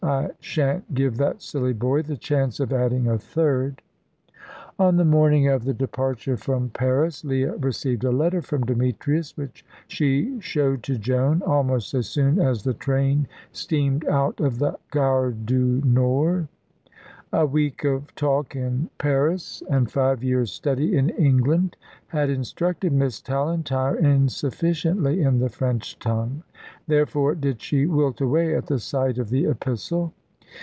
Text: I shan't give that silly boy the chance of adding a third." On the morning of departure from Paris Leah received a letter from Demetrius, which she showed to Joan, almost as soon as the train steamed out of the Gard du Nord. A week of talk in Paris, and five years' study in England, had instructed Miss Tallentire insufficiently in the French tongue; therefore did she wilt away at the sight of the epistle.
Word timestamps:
I 0.03 0.31
shan't 0.39 0.95
give 0.95 1.17
that 1.17 1.43
silly 1.43 1.73
boy 1.73 2.01
the 2.01 2.17
chance 2.17 2.59
of 2.59 2.73
adding 2.73 3.05
a 3.07 3.19
third." 3.19 3.83
On 4.79 4.97
the 4.97 5.05
morning 5.05 5.47
of 5.47 5.63
departure 5.77 6.37
from 6.37 6.69
Paris 6.69 7.23
Leah 7.23 7.55
received 7.57 8.03
a 8.03 8.11
letter 8.11 8.41
from 8.41 8.65
Demetrius, 8.65 9.37
which 9.37 9.63
she 9.87 10.41
showed 10.41 10.81
to 10.83 10.97
Joan, 10.97 11.43
almost 11.43 11.93
as 11.93 12.09
soon 12.09 12.39
as 12.39 12.63
the 12.63 12.73
train 12.73 13.27
steamed 13.51 14.03
out 14.07 14.39
of 14.39 14.57
the 14.57 14.79
Gard 14.89 15.45
du 15.45 15.81
Nord. 15.85 16.47
A 17.33 17.45
week 17.45 17.85
of 17.85 18.13
talk 18.15 18.57
in 18.57 18.89
Paris, 18.97 19.63
and 19.69 19.89
five 19.89 20.21
years' 20.21 20.51
study 20.51 20.97
in 20.97 21.07
England, 21.11 21.77
had 22.07 22.29
instructed 22.29 22.91
Miss 22.91 23.21
Tallentire 23.21 23.95
insufficiently 23.95 25.21
in 25.21 25.39
the 25.39 25.47
French 25.47 25.97
tongue; 25.97 26.43
therefore 26.87 27.35
did 27.35 27.61
she 27.61 27.85
wilt 27.85 28.19
away 28.19 28.53
at 28.53 28.65
the 28.65 28.79
sight 28.79 29.17
of 29.17 29.29
the 29.29 29.45
epistle. 29.45 30.11